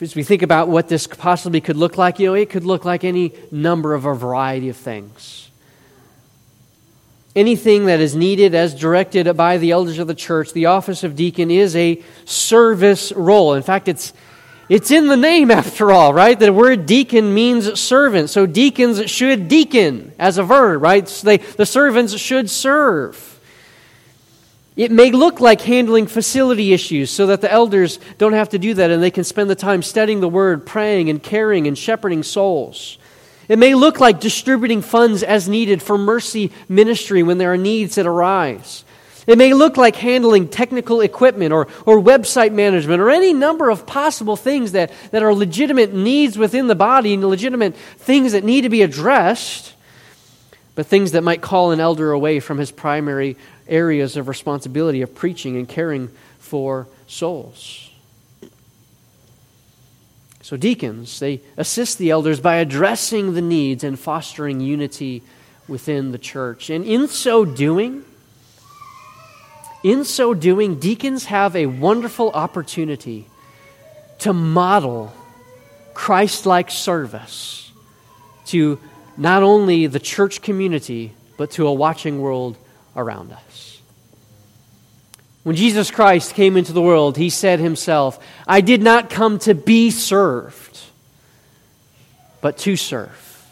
[0.00, 2.84] As we think about what this possibly could look like, you know, it could look
[2.84, 5.50] like any number of a variety of things.
[7.36, 10.52] anything that is needed as directed by the elders of the church.
[10.52, 13.54] The office of deacon is a service role.
[13.54, 14.12] In fact, it's
[14.70, 16.38] it's in the name after all, right?
[16.38, 18.30] The word deacon means servant.
[18.30, 21.06] So deacons should deacon as a verb, right?
[21.06, 23.26] So they, the servants should serve.
[24.76, 28.72] It may look like handling facility issues so that the elders don't have to do
[28.74, 32.22] that and they can spend the time studying the word, praying and caring and shepherding
[32.22, 32.96] souls.
[33.48, 37.96] It may look like distributing funds as needed for mercy ministry when there are needs
[37.96, 38.84] that arise.
[39.30, 43.86] It may look like handling technical equipment or, or website management or any number of
[43.86, 48.62] possible things that, that are legitimate needs within the body and legitimate things that need
[48.62, 49.74] to be addressed,
[50.74, 53.36] but things that might call an elder away from his primary
[53.68, 56.08] areas of responsibility of preaching and caring
[56.40, 57.88] for souls.
[60.42, 65.22] So, deacons, they assist the elders by addressing the needs and fostering unity
[65.68, 66.68] within the church.
[66.68, 68.04] And in so doing,
[69.82, 73.26] in so doing, deacons have a wonderful opportunity
[74.20, 75.12] to model
[75.94, 77.72] Christ like service
[78.46, 78.78] to
[79.16, 82.56] not only the church community, but to a watching world
[82.96, 83.80] around us.
[85.42, 89.54] When Jesus Christ came into the world, he said himself, I did not come to
[89.54, 90.78] be served,
[92.40, 93.46] but to serve,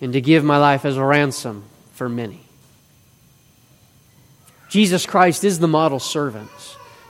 [0.00, 1.64] and to give my life as a ransom
[1.94, 2.45] for many.
[4.76, 6.50] Jesus Christ is the model servant.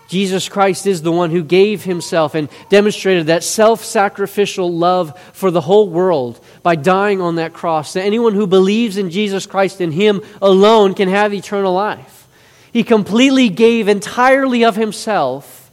[0.06, 5.50] Jesus Christ is the one who gave himself and demonstrated that self sacrificial love for
[5.50, 7.94] the whole world by dying on that cross.
[7.94, 12.28] That anyone who believes in Jesus Christ and him alone can have eternal life.
[12.72, 15.72] He completely gave entirely of himself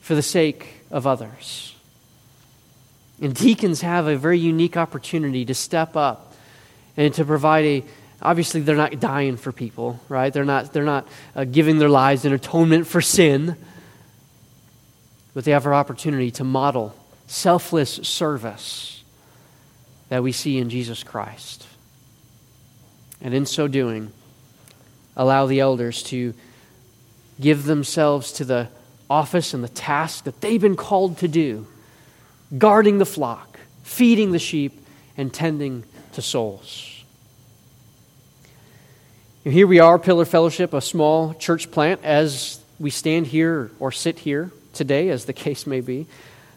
[0.00, 1.74] for the sake of others.
[3.20, 6.34] And deacons have a very unique opportunity to step up
[6.96, 7.84] and to provide a
[8.22, 10.32] obviously they're not dying for people right?
[10.32, 13.56] They're not they're not uh, giving their lives in atonement for sin.
[15.34, 16.94] But they have an opportunity to model
[17.26, 19.02] selfless service
[20.10, 21.66] that we see in jesus christ.
[23.20, 24.12] And in so doing
[25.16, 26.34] allow the elders to
[27.40, 28.68] give themselves to the
[29.08, 31.66] office and the task that they've been called to do
[32.58, 36.91] guarding the flock, feeding the sheep, and tending to souls.
[39.44, 44.20] Here we are, Pillar Fellowship, a small church plant, as we stand here or sit
[44.20, 46.06] here today, as the case may be.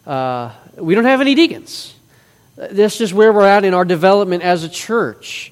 [0.05, 1.95] Uh, we don't have any deacons.
[2.55, 5.51] That's just where we're at in our development as a church.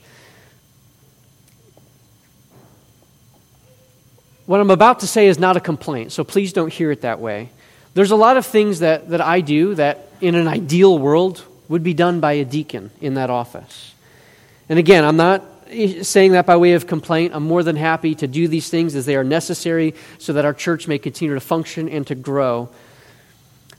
[4.45, 7.19] What I'm about to say is not a complaint, so please don't hear it that
[7.19, 7.49] way.
[7.95, 11.81] There's a lot of things that, that I do that, in an ideal world, would
[11.81, 13.95] be done by a deacon in that office.
[14.69, 15.43] And again, I'm not
[16.01, 17.33] saying that by way of complaint.
[17.35, 20.53] I'm more than happy to do these things as they are necessary so that our
[20.53, 22.69] church may continue to function and to grow.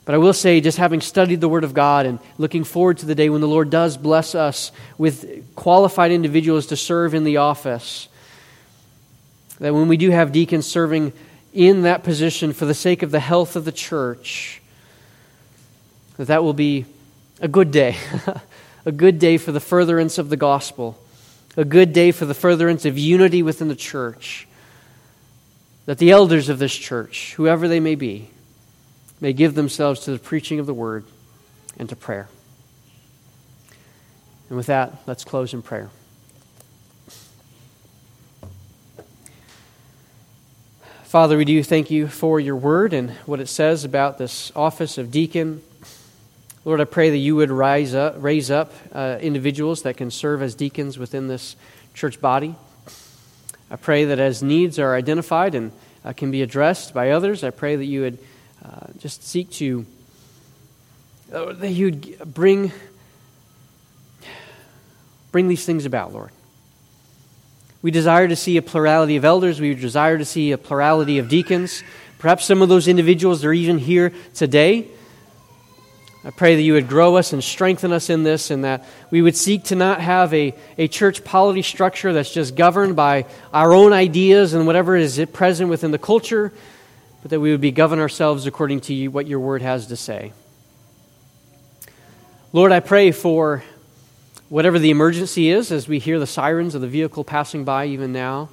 [0.05, 3.07] But I will say, just having studied the Word of God and looking forward to
[3.07, 7.39] the day when the Lord does bless us with qualified individuals to serve in the
[7.39, 8.09] office,
[9.61, 11.13] that when we do have deacons serving
[11.55, 14.61] in that position for the sake of the health of the church,
[16.19, 16.85] that that will be
[17.41, 17.97] a good day,
[18.85, 20.99] a good day for the furtherance of the gospel,
[21.57, 24.47] a good day for the furtherance of unity within the church.
[25.87, 28.31] That the elders of this church, whoever they may be,
[29.21, 31.05] may give themselves to the preaching of the word
[31.79, 32.29] and to prayer.
[34.49, 35.91] And with that, let's close in prayer.
[41.05, 44.99] Father, we do thank you for your word and what it says about this office
[44.99, 45.63] of deacon.
[46.67, 50.41] Lord, I pray that you would rise up, raise up uh, individuals that can serve
[50.43, 51.57] as deacons within this
[51.93, 52.55] church body.
[53.71, 55.73] I pray that as needs are identified and
[56.07, 58.19] uh, can be addressed by others, I pray that you would
[58.65, 59.85] uh, just seek to,
[61.35, 62.73] uh, that you would bring,
[65.31, 66.31] bring these things about, Lord.
[67.83, 69.61] We desire to see a plurality of elders.
[69.61, 71.83] We desire to see a plurality of deacons.
[72.19, 74.89] Perhaps some of those individuals are even here today.
[76.27, 79.21] I pray that you would grow us and strengthen us in this, and that we
[79.21, 83.75] would seek to not have a, a church polity structure that's just governed by our
[83.75, 86.51] own ideas and whatever is present within the culture,
[87.21, 89.97] but that we would be govern ourselves according to you, what your word has to
[89.97, 90.33] say.
[92.55, 93.63] Lord, I pray for
[94.49, 98.13] whatever the emergency is, as we hear the sirens of the vehicle passing by even
[98.15, 98.49] now.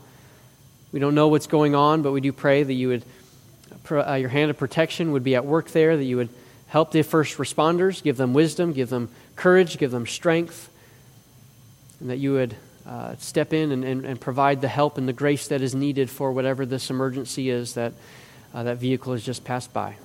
[0.91, 3.05] We don't know what's going on, but we do pray that you would,
[3.89, 6.29] uh, your hand of protection would be at work there, that you would
[6.71, 10.69] help the first responders, give them wisdom, give them courage, give them strength,
[11.99, 12.55] and that you would
[12.87, 16.09] uh, step in and, and, and, provide the help and the grace that is needed
[16.09, 17.91] for whatever this emergency is that
[18.53, 19.95] uh, that vehicle has just passed by.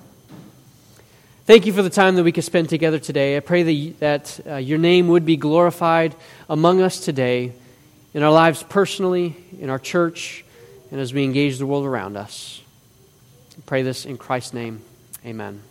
[1.45, 3.37] Thank you for the time that we could spend together today.
[3.37, 6.15] I pray that, that uh, your name would be glorified
[6.49, 7.53] among us today
[8.13, 10.43] in our lives personally, in our church,
[10.91, 12.61] and as we engage the world around us.
[13.57, 14.81] I pray this in Christ's name.
[15.25, 15.61] Amen.